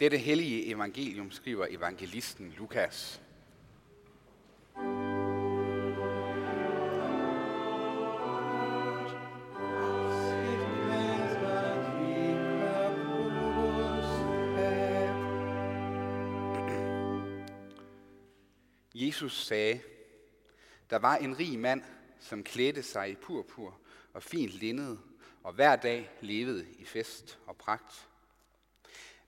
[0.00, 3.22] Dette hellige evangelium skriver evangelisten Lukas.
[18.94, 19.80] Jesus sagde,
[20.90, 21.82] der var en rig mand,
[22.20, 23.80] som klædte sig i purpur
[24.12, 24.96] og fint linned,
[25.42, 28.08] og hver dag levede i fest og pragt.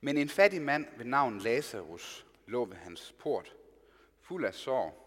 [0.01, 3.57] Men en fattig mand ved navn Lazarus lå ved hans port,
[4.21, 5.05] fuld af sår,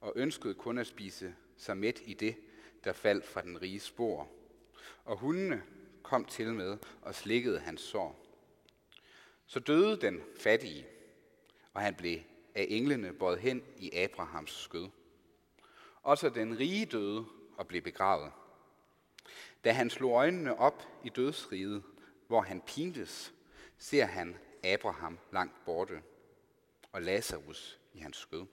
[0.00, 2.36] og ønskede kun at spise sig midt i det,
[2.84, 4.28] der faldt fra den rige spor.
[5.04, 5.62] Og hundene
[6.02, 8.26] kom til med og slikkede hans sår.
[9.46, 10.86] Så døde den fattige,
[11.74, 12.18] og han blev
[12.54, 14.88] af englene båret hen i Abrahams skød.
[16.02, 17.24] Også den rige døde
[17.56, 18.32] og blev begravet.
[19.64, 21.82] Da han slog øjnene op i dødsriget,
[22.26, 23.34] hvor han pintes,
[23.80, 26.02] ser han Abraham langt borte
[26.92, 28.46] og Lazarus i hans skød.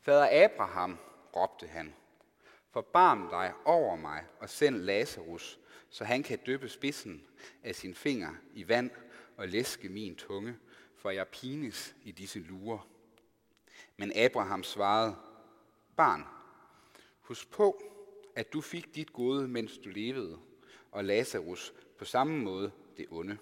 [0.00, 0.98] Fader Abraham,
[1.36, 1.94] råbte han,
[2.70, 7.26] forbarm dig over mig og send Lazarus, så han kan dyppe spidsen
[7.62, 8.90] af sin finger i vand
[9.36, 10.56] og læske min tunge,
[10.96, 12.88] for jeg pines i disse lurer.
[13.96, 15.16] Men Abraham svarede,
[15.96, 16.24] barn,
[17.20, 17.82] husk på,
[18.36, 20.38] at du fik dit gode, mens du levede,
[20.92, 23.38] og Lazarus på samme måde det onde.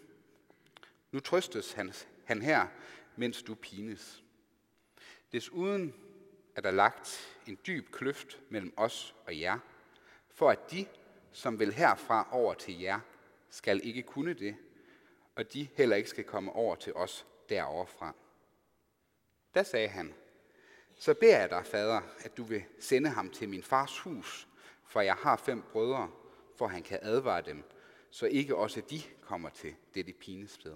[1.17, 1.92] Nu trøstes han,
[2.25, 2.67] han her,
[3.17, 4.25] mens du pines.
[5.33, 5.94] Desuden
[6.56, 9.59] er der lagt en dyb kløft mellem os og jer,
[10.31, 10.87] for at de,
[11.32, 13.00] som vil herfra over til jer,
[13.50, 14.56] skal ikke kunne det,
[15.34, 18.15] og de heller ikke skal komme over til os deroverfra.
[19.55, 20.15] Da sagde han,
[20.94, 24.49] så beder jeg dig, fader, at du vil sende ham til min fars hus,
[24.84, 26.10] for jeg har fem brødre,
[26.56, 27.65] for han kan advare dem,
[28.10, 30.75] så ikke også de kommer til dette pinested.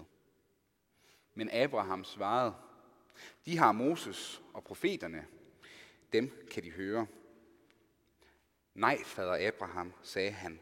[1.33, 2.55] Men Abraham svarede,
[3.45, 5.27] de har Moses og profeterne,
[6.13, 7.07] dem kan de høre.
[8.73, 10.59] Nej, fader Abraham, sagde han,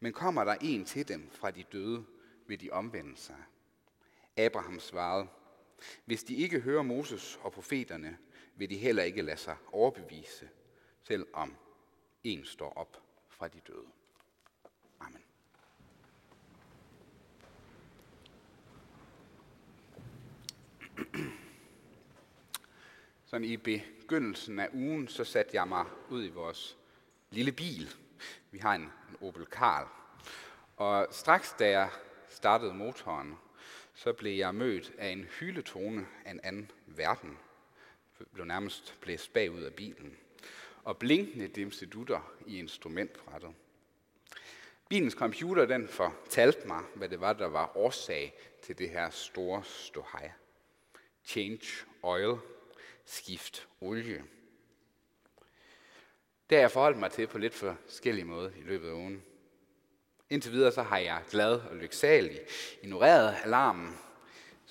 [0.00, 2.04] men kommer der en til dem fra de døde,
[2.46, 3.42] vil de omvende sig.
[4.36, 5.28] Abraham svarede,
[6.04, 8.18] hvis de ikke hører Moses og profeterne,
[8.56, 10.48] vil de heller ikke lade sig overbevise,
[11.02, 11.56] selvom
[12.24, 13.86] en står op fra de døde.
[23.32, 26.76] Sådan i begyndelsen af ugen, så satte jeg mig ud i vores
[27.30, 27.94] lille bil.
[28.50, 29.88] Vi har en, en Opel Karl.
[30.76, 31.90] Og straks da jeg
[32.28, 33.34] startede motoren,
[33.94, 37.38] så blev jeg mødt af en hyletone af en anden verden.
[38.18, 40.16] Jeg blev nærmest blæst bagud af bilen.
[40.84, 43.50] Og blinkende dimsedutter i instrumentbrættet.
[44.88, 49.64] Bilens computer den fortalte mig, hvad det var, der var årsag til det her store
[49.64, 50.32] ståhej.
[51.24, 51.66] Change
[52.02, 52.38] oil,
[53.04, 54.24] skift olie.
[56.50, 59.22] Det har jeg forholdt mig til på lidt forskellige måder i løbet af ugen.
[60.30, 62.40] Indtil videre så har jeg glad og lyksalig
[62.82, 63.98] ignoreret alarmen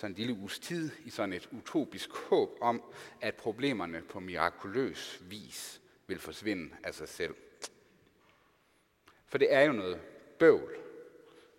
[0.01, 2.83] så en lille uges tid i sådan et utopisk håb om,
[3.21, 7.35] at problemerne på mirakuløs vis vil forsvinde af sig selv.
[9.25, 10.01] For det er jo noget
[10.39, 10.75] bøvl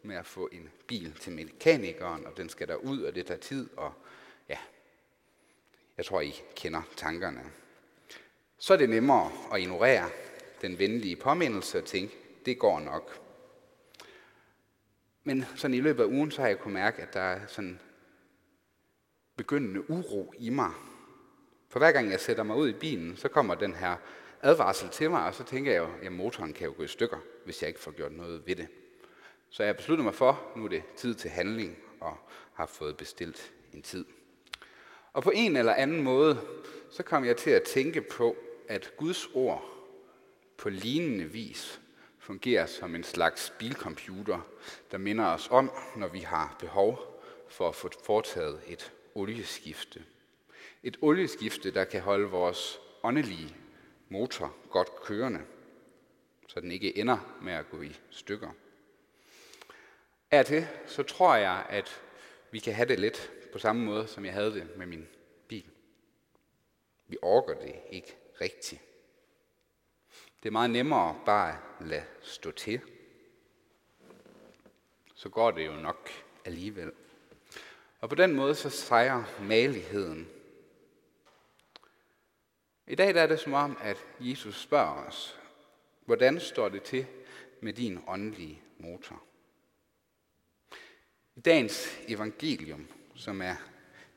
[0.03, 3.41] med at få en bil til mekanikeren, og den skal der ud, og det tager
[3.41, 3.93] tid, og
[6.03, 7.41] jeg tror, I kender tankerne.
[8.59, 10.11] Så er det nemmere at ignorere
[10.63, 13.21] den venlige påmindelse og tænke, det går nok.
[15.25, 17.81] Men sådan i løbet af ugen, så har jeg kunnet mærke, at der er sådan
[19.37, 20.71] begyndende uro i mig.
[21.69, 23.97] For hver gang jeg sætter mig ud i bilen, så kommer den her
[24.41, 27.19] advarsel til mig, og så tænker jeg jo, at motoren kan jo gå i stykker,
[27.45, 28.69] hvis jeg ikke får gjort noget ved det.
[29.51, 32.17] Så jeg besluttede mig for, nu er det tid til handling, og
[32.55, 34.05] har fået bestilt en tid.
[35.13, 36.41] Og på en eller anden måde,
[36.91, 38.37] så kom jeg til at tænke på,
[38.69, 39.65] at Guds ord
[40.57, 41.81] på lignende vis
[42.19, 44.41] fungerer som en slags bilcomputer,
[44.91, 50.05] der minder os om, når vi har behov for at få foretaget et olieskifte.
[50.83, 53.57] Et olieskifte, der kan holde vores åndelige
[54.09, 55.41] motor godt kørende,
[56.49, 58.51] så den ikke ender med at gå i stykker.
[60.31, 62.02] Er det, så tror jeg, at
[62.53, 65.09] vi kan have det lidt på samme måde, som jeg havde det med min
[65.49, 65.71] bil.
[67.07, 68.81] Vi orker det ikke rigtigt.
[70.43, 72.81] Det er meget nemmere bare at lade stå til.
[75.15, 76.11] Så går det jo nok
[76.45, 76.93] alligevel.
[78.01, 80.29] Og på den måde så sejrer maligheden.
[82.87, 85.41] I dag der er det som om, at Jesus spørger os,
[86.05, 87.07] hvordan står det til
[87.61, 89.23] med din åndelige motor?
[91.37, 93.57] I dagens evangelium, som er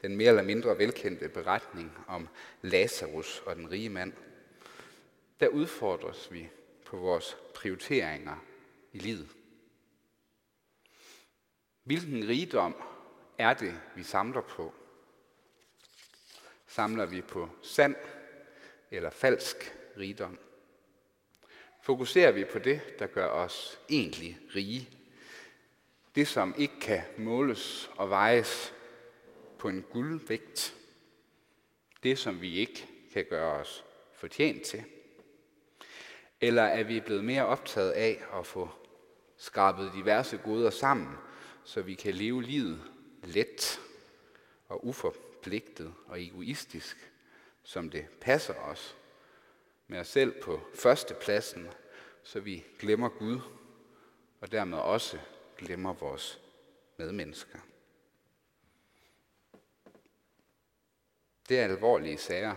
[0.02, 2.28] den mere eller mindre velkendte beretning om
[2.62, 4.14] Lazarus og den rige mand,
[5.40, 6.50] der udfordres vi
[6.86, 8.46] på vores prioriteringer
[8.94, 9.30] i livet.
[11.84, 12.76] Hvilken rigdom
[13.38, 14.74] er det, vi samler på?
[16.68, 17.96] Samler vi på sand
[18.92, 20.40] eller falsk rigdom?
[21.82, 24.90] Fokuserer vi på det, der gør os egentlig rige?
[26.16, 28.74] Det, som ikke kan måles og vejes
[29.58, 30.76] på en guldvægt.
[32.04, 34.84] Det, som vi ikke kan gøre os fortjent til.
[36.42, 38.70] Eller er vi blevet mere optaget af at få
[39.38, 41.16] skrabet diverse goder sammen,
[41.64, 42.82] så vi kan leve livet
[43.24, 43.80] let
[44.68, 47.12] og uforpligtet og egoistisk,
[47.64, 48.96] som det passer os,
[49.88, 51.68] med os selv på førstepladsen,
[52.24, 53.40] så vi glemmer Gud,
[54.42, 55.20] og dermed også
[55.58, 56.42] glemmer vores
[56.98, 57.60] medmennesker.
[61.50, 62.56] Det er alvorlige sager.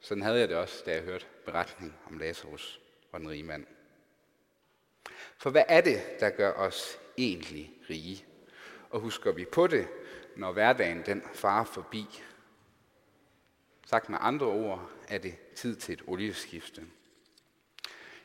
[0.00, 2.80] Sådan havde jeg det også, da jeg hørte beretningen om Lazarus
[3.12, 3.66] og den rige mand.
[5.36, 8.24] For hvad er det, der gør os egentlig rige?
[8.90, 9.88] Og husker vi på det,
[10.36, 12.06] når hverdagen den farer forbi?
[13.86, 16.86] Sagt med andre ord, er det tid til et olieskifte.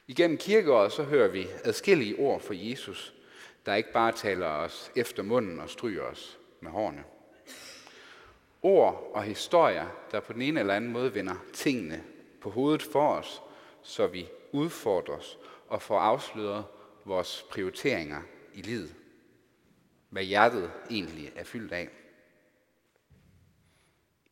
[0.07, 3.13] Igennem kirkeåret så hører vi adskillige ord for Jesus,
[3.67, 7.03] der ikke bare taler os efter munden og stryger os med hårene.
[8.61, 12.03] Ord og historier, der på den ene eller anden måde vender tingene
[12.41, 13.41] på hovedet for os,
[13.81, 15.37] så vi udfordres
[15.67, 16.65] og får afsløret
[17.05, 18.21] vores prioriteringer
[18.53, 18.95] i livet.
[20.09, 21.89] Hvad hjertet egentlig er fyldt af.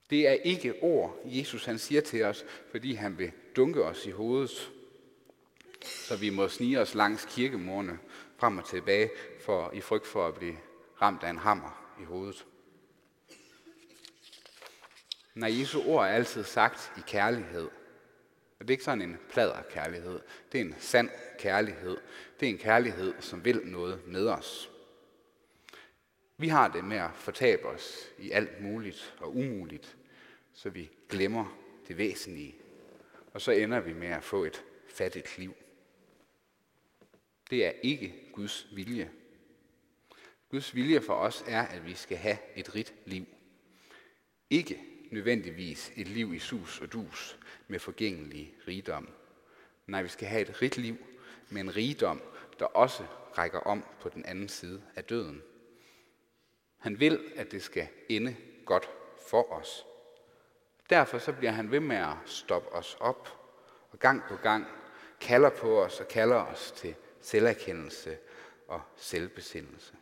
[0.09, 4.11] Det er ikke ord, Jesus han siger til os, fordi han vil dunke os i
[4.11, 4.71] hovedet,
[5.81, 7.99] så vi må snige os langs kirkemorne
[8.37, 9.09] frem og tilbage
[9.41, 10.57] for, i frygt for at blive
[11.01, 12.45] ramt af en hammer i hovedet.
[15.33, 17.69] Når Jesu ord er altid sagt i kærlighed,
[18.59, 20.19] og det er ikke sådan en plader kærlighed,
[20.51, 21.09] det er en sand
[21.39, 21.97] kærlighed.
[22.39, 24.71] Det er en kærlighed, som vil noget med os.
[26.37, 29.97] Vi har det med at fortabe os i alt muligt og umuligt,
[30.53, 32.55] så vi glemmer det væsentlige,
[33.33, 35.55] og så ender vi med at få et fattigt liv.
[37.49, 39.11] Det er ikke Guds vilje.
[40.49, 43.25] Guds vilje for os er, at vi skal have et rigt liv.
[44.49, 44.79] Ikke
[45.11, 49.09] nødvendigvis et liv i sus og dus med forgængelig rigdom.
[49.87, 50.97] Nej, vi skal have et rigt liv
[51.49, 52.21] med en rigdom,
[52.59, 53.05] der også
[53.37, 55.43] rækker om på den anden side af døden.
[56.77, 58.89] Han vil, at det skal ende godt
[59.29, 59.85] for os.
[60.89, 63.29] Derfor så bliver han ved med at stoppe os op,
[63.91, 64.65] og gang på gang
[65.19, 66.95] kalder på os og kalder os til
[67.25, 68.17] selverkendelse
[68.67, 69.93] og selvbesindelse.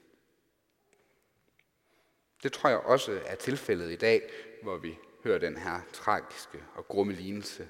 [2.44, 4.30] Det tror jeg også er tilfældet i dag,
[4.62, 7.70] hvor vi hører den her tragiske og grumme lignelse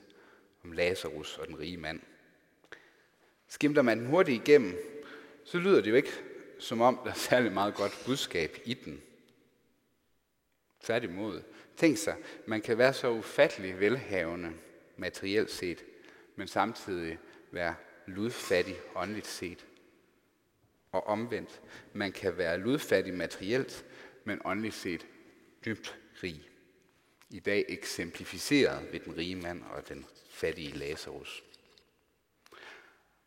[0.63, 2.01] om Lazarus og den rige mand.
[3.47, 4.77] Skimter man den hurtigt igennem,
[5.43, 6.11] så lyder det jo ikke,
[6.59, 9.01] som om der er særlig meget godt budskab i den.
[10.81, 11.41] Tværtimod.
[11.77, 14.53] Tænk sig, man kan være så ufattelig velhavende
[14.97, 15.85] materielt set,
[16.35, 17.19] men samtidig
[17.51, 17.75] være
[18.07, 19.65] ludfattig åndeligt set.
[20.91, 21.61] Og omvendt,
[21.93, 23.85] man kan være ludfattig materielt,
[24.23, 25.07] men åndeligt set
[25.65, 26.49] dybt rig.
[27.29, 31.43] I dag eksemplificeret ved den rige mand og den fattige Lazarus.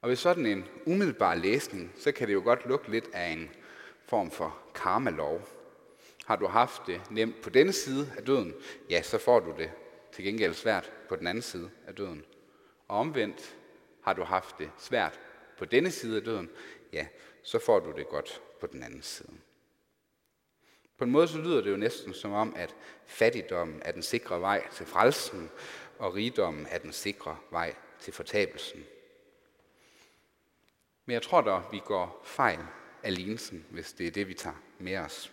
[0.00, 3.50] Og ved sådan en umiddelbar læsning, så kan det jo godt lugte lidt af en
[4.04, 5.48] form for karmalov.
[6.26, 8.54] Har du haft det nemt på denne side af døden,
[8.90, 9.70] ja, så får du det
[10.12, 12.24] til gengæld svært på den anden side af døden.
[12.88, 13.56] Og omvendt,
[14.06, 15.20] har du haft det svært
[15.58, 16.50] på denne side af døden,
[16.92, 17.06] ja,
[17.42, 19.32] så får du det godt på den anden side.
[20.98, 22.74] På en måde så lyder det jo næsten som om, at
[23.06, 25.50] fattigdommen er den sikre vej til frelsen,
[25.98, 28.84] og rigdommen er den sikre vej til fortabelsen.
[31.06, 32.60] Men jeg tror da, vi går fejl
[33.02, 35.32] af lignelsen, hvis det er det, vi tager med os.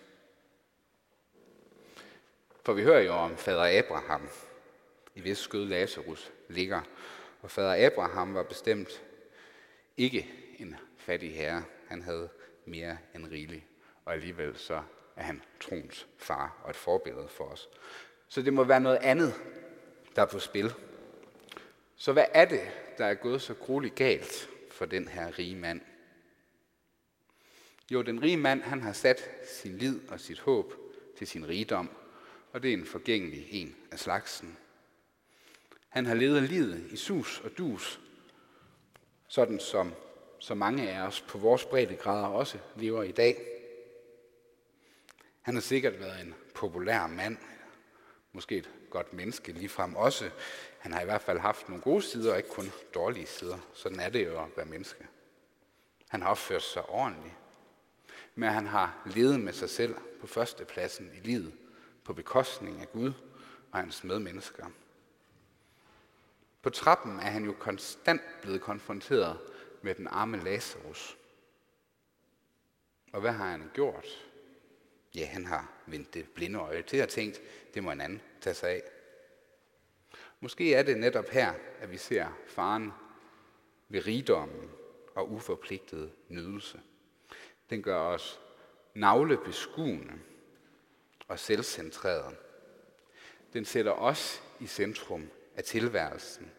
[2.64, 4.28] For vi hører jo om fader Abraham,
[5.14, 6.80] i hvis skød Lazarus ligger.
[7.44, 9.02] For fader Abraham var bestemt
[9.96, 11.64] ikke en fattig herre.
[11.88, 12.28] Han havde
[12.64, 13.64] mere end rigeligt.
[14.04, 14.82] Og alligevel så
[15.16, 17.68] er han troens far og et forbillede for os.
[18.28, 19.34] Så det må være noget andet,
[20.16, 20.74] der er på spil.
[21.96, 22.60] Så hvad er det,
[22.98, 25.80] der er gået så grueligt galt for den her rige mand?
[27.90, 30.74] Jo, den rige mand, han har sat sin lid og sit håb
[31.18, 31.90] til sin rigdom,
[32.52, 34.58] og det er en forgængelig en af slagsen.
[35.94, 38.00] Han har levet livet i sus og dus,
[39.28, 39.94] sådan som
[40.38, 43.46] så mange af os på vores breddegrader også lever i dag.
[45.42, 47.36] Han har sikkert været en populær mand,
[48.32, 50.30] måske et godt menneske ligefrem også.
[50.78, 53.58] Han har i hvert fald haft nogle gode sider, og ikke kun dårlige sider.
[53.74, 55.06] Sådan er det jo at være menneske.
[56.08, 57.34] Han har opført sig ordentligt.
[58.34, 61.52] Men han har levet med sig selv på førstepladsen i livet,
[62.04, 63.12] på bekostning af Gud
[63.72, 64.66] og hans medmennesker.
[66.64, 69.38] På trappen er han jo konstant blevet konfronteret
[69.82, 71.18] med den arme Lazarus.
[73.12, 74.06] Og hvad har han gjort?
[75.14, 77.40] Ja, han har vendt det blinde øje til og tænkt,
[77.74, 78.82] det må en anden tage sig af.
[80.40, 82.92] Måske er det netop her, at vi ser faren
[83.88, 84.70] ved rigdommen
[85.14, 86.80] og uforpligtet nydelse.
[87.70, 88.40] Den gør os
[88.94, 90.12] navlebeskuende
[91.28, 92.36] og selvcentreret.
[93.52, 96.50] Den sætter os i centrum af tilværelsen.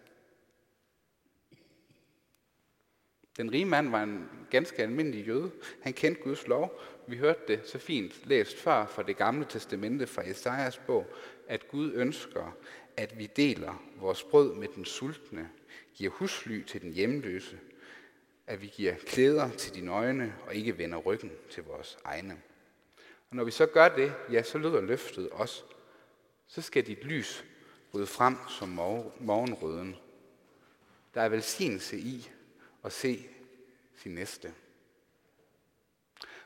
[3.37, 5.51] Den rige mand var en ganske almindelig jøde.
[5.81, 6.81] Han kendte Guds lov.
[7.07, 11.05] Vi hørte det så fint læst før fra det gamle testamente fra Esajas bog,
[11.47, 12.57] at Gud ønsker,
[12.97, 15.49] at vi deler vores brød med den sultne,
[15.93, 17.59] giver husly til den hjemløse,
[18.47, 22.37] at vi giver klæder til de nøgne og ikke vender ryggen til vores egne.
[23.29, 25.63] Og når vi så gør det, ja, så lyder løftet også.
[26.47, 27.45] Så skal dit lys
[27.95, 28.69] bryde frem som
[29.19, 29.95] morgenrøden.
[31.13, 32.29] Der er velsignelse i
[32.83, 33.29] at se
[33.95, 34.53] sin næste.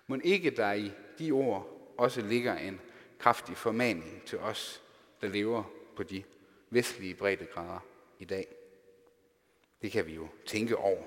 [0.08, 2.82] Men ikke der i de ord også ligger en
[3.20, 4.84] kraftig formaning til os,
[5.22, 5.64] der lever
[5.96, 6.24] på de
[6.70, 7.80] vestlige breddegrader
[8.20, 8.48] i dag.
[9.82, 11.04] Det kan vi jo tænke over.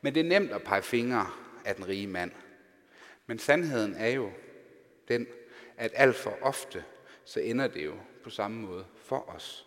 [0.00, 1.30] Men det er nemt at pege fingre
[1.64, 2.32] af den rige mand.
[3.26, 4.30] Men sandheden er jo
[5.08, 5.26] den,
[5.76, 6.84] at alt for ofte,
[7.24, 9.66] så ender det jo på samme måde for os.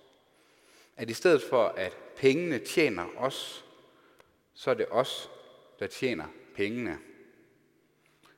[0.98, 3.65] At i stedet for, at pengene tjener os,
[4.53, 5.29] så er det os,
[5.79, 7.00] der tjener pengene.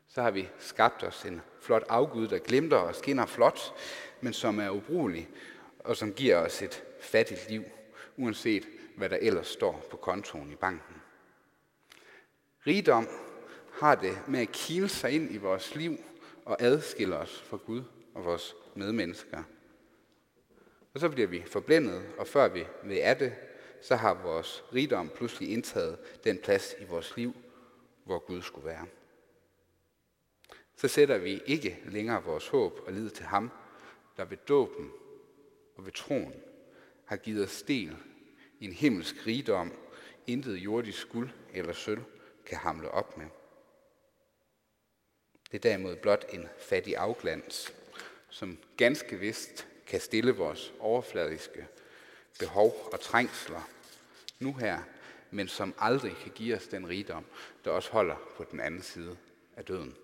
[0.07, 3.73] Så har vi skabt os en flot afgud, der glimter og skinner flot,
[4.21, 5.29] men som er ubrugelig,
[5.79, 7.63] og som giver os et fattigt liv,
[8.17, 8.67] uanset
[8.97, 10.95] hvad der ellers står på kontoen i banken.
[12.67, 13.07] Rigdom
[13.71, 15.97] har det med at kile sig ind i vores liv
[16.45, 17.83] og adskille os fra Gud
[18.15, 19.43] og vores medmennesker.
[20.93, 23.35] Og så bliver vi forblændet, og før vi ved af det,
[23.81, 27.35] så har vores rigdom pludselig indtaget den plads i vores liv,
[28.03, 28.85] hvor Gud skulle være.
[30.75, 33.51] Så sætter vi ikke længere vores håb og lid til ham,
[34.17, 34.91] der ved dåben
[35.75, 36.33] og ved troen
[37.05, 37.97] har givet os del
[38.59, 39.73] i en himmelsk rigdom,
[40.27, 42.03] intet jordisk guld eller sølv
[42.45, 43.25] kan hamle op med.
[45.51, 47.73] Det er derimod blot en fattig afglans,
[48.29, 51.67] som ganske vist kan stille vores overfladiske
[52.39, 53.69] behov og trængsler
[54.39, 54.79] nu her,
[55.31, 57.25] men som aldrig kan give os den rigdom,
[57.65, 59.17] der også holder på den anden side
[59.55, 59.95] af døden.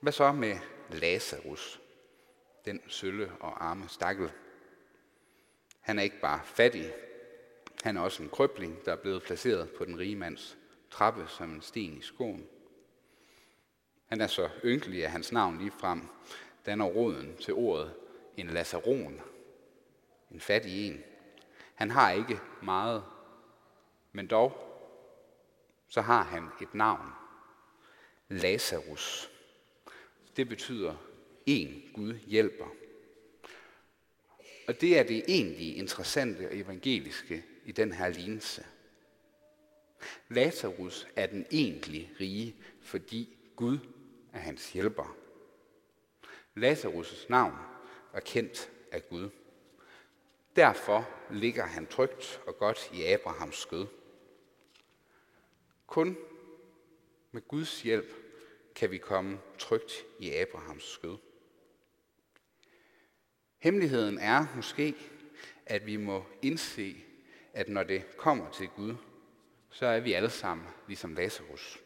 [0.00, 0.56] Hvad så med
[0.90, 1.80] Lazarus,
[2.64, 4.32] den sølle og arme stakkel?
[5.80, 6.94] Han er ikke bare fattig,
[7.82, 10.58] han er også en krøbling, der er blevet placeret på den rige mands
[10.90, 12.46] trappe som en sten i skoen.
[14.06, 16.08] Han er så ynkelig, at hans navn lige frem
[16.66, 17.94] danner roden til ordet
[18.36, 19.20] en lazaron,
[20.30, 21.04] en fattig en.
[21.74, 23.04] Han har ikke meget,
[24.12, 24.62] men dog
[25.88, 27.10] så har han et navn.
[28.28, 29.30] Lazarus.
[30.36, 30.94] Det betyder
[31.46, 32.66] en Gud hjælper.
[34.68, 38.66] Og det er det egentlig interessante og evangeliske i den her lignelse.
[40.28, 43.78] Lazarus er den egentlige rige, fordi Gud
[44.32, 45.16] er hans hjælper.
[46.56, 47.54] Lazarus' navn
[48.12, 49.30] var kendt af Gud.
[50.56, 53.86] Derfor ligger han trygt og godt i Abrahams skød.
[55.86, 56.16] Kun
[57.32, 58.06] med Guds hjælp
[58.74, 61.16] kan vi komme trygt i Abrahams skød.
[63.58, 64.94] Hemmeligheden er måske,
[65.66, 66.96] at vi må indse,
[67.52, 68.94] at når det kommer til Gud,
[69.70, 71.82] så er vi alle sammen ligesom Lazarus.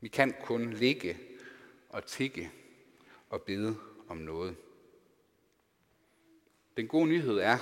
[0.00, 1.18] Vi kan kun ligge
[1.88, 2.52] og tikke
[3.30, 3.76] og bede
[4.08, 4.56] om noget.
[6.76, 7.58] Den gode nyhed er,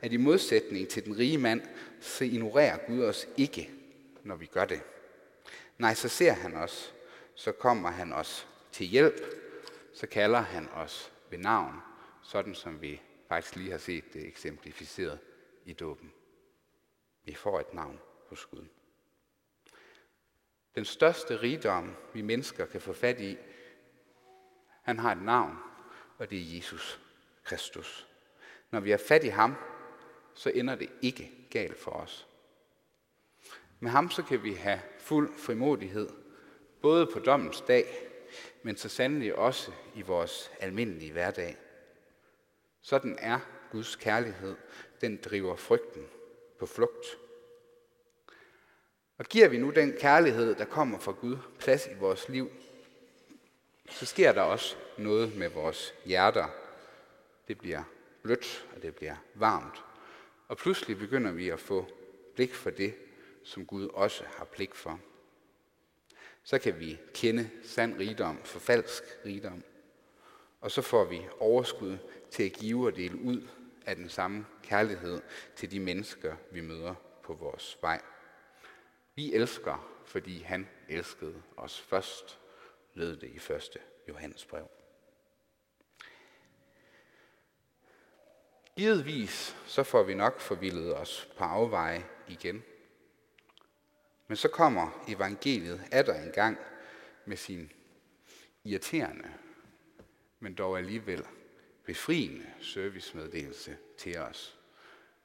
[0.00, 1.62] at i modsætning til den rige mand,
[2.00, 3.70] så ignorerer Gud os ikke,
[4.24, 4.82] når vi gør det.
[5.78, 6.94] Nej, så ser han os,
[7.34, 9.20] så kommer han os til hjælp,
[9.94, 11.74] så kalder han os ved navn,
[12.22, 15.18] sådan som vi faktisk lige har set det eksemplificeret
[15.64, 16.12] i dåben.
[17.24, 18.64] Vi får et navn hos Gud.
[20.74, 23.36] Den største rigdom, vi mennesker kan få fat i,
[24.82, 25.58] han har et navn,
[26.18, 27.00] og det er Jesus
[27.44, 28.06] Kristus.
[28.70, 29.54] Når vi er fat i ham,
[30.34, 32.26] så ender det ikke galt for os.
[33.80, 36.08] Med ham så kan vi have fuld frimodighed
[36.82, 38.08] Både på dommens dag,
[38.62, 41.56] men så sandelig også i vores almindelige hverdag.
[42.80, 43.38] Sådan er
[43.72, 44.56] Guds kærlighed.
[45.00, 46.06] Den driver frygten
[46.58, 47.06] på flugt.
[49.18, 52.50] Og giver vi nu den kærlighed, der kommer fra Gud, plads i vores liv,
[53.90, 56.46] så sker der også noget med vores hjerter.
[57.48, 57.82] Det bliver
[58.22, 59.84] blødt, og det bliver varmt.
[60.48, 61.86] Og pludselig begynder vi at få
[62.34, 62.94] blik for det,
[63.44, 65.00] som Gud også har pligt for.
[66.42, 69.62] Så kan vi kende sand rigdom for falsk rigdom.
[70.60, 71.98] Og så får vi overskud
[72.30, 73.48] til at give og dele ud
[73.86, 75.20] af den samme kærlighed
[75.56, 78.00] til de mennesker, vi møder på vores vej.
[79.14, 82.39] Vi elsker, fordi han elskede os først,
[82.94, 83.78] lød det i første
[84.08, 84.68] Johannes brev.
[88.76, 92.62] Givetvis så får vi nok forvildet os på afveje igen.
[94.26, 96.58] Men så kommer evangeliet af der en gang
[97.24, 97.72] med sin
[98.64, 99.34] irriterende,
[100.40, 101.26] men dog alligevel
[101.84, 104.58] befriende servicemeddelelse til os,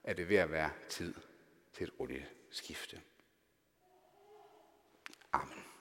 [0.03, 1.13] at det ved at være tid
[1.74, 3.01] til et olieskifte.
[5.34, 5.75] Amen.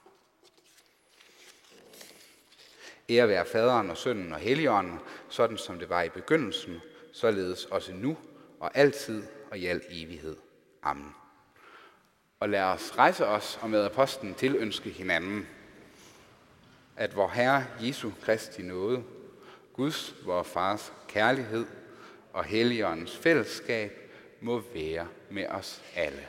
[3.09, 6.81] Ære være faderen og sønnen og helligånden, sådan som det var i begyndelsen,
[7.13, 8.17] således også nu
[8.59, 10.35] og altid og i al evighed.
[10.83, 11.15] Amen.
[12.39, 15.47] Og lad os rejse os og med apostlen tilønske hinanden,
[16.97, 19.03] at vor Herre Jesu Kristi nåde,
[19.73, 21.65] Guds, vor Fars kærlighed
[22.33, 26.27] og Helligåndens fællesskab må være med os alle.